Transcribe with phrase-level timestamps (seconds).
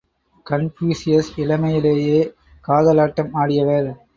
[0.45, 2.17] Confucius இளமையிலேயே
[2.67, 3.91] காதலாட்டம் ஆடியவர்.